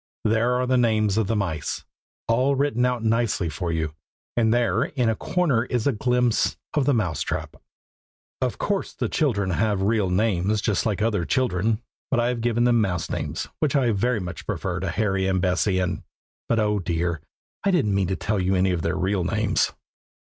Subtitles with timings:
[0.23, 1.83] There are the names of the mice,
[2.27, 3.93] all written out nicely for you,
[4.35, 7.55] and there in a corner is a glimpse of the mouse trap.
[8.41, 12.63] Of course the children have real names, just like other children; but I have given
[12.63, 16.01] them mouse names, which I very much prefer to Harry and Bessie, and
[16.49, 16.79] but oh!
[16.79, 17.21] dear,
[17.63, 19.71] I didn't mean to tell you any of their real names.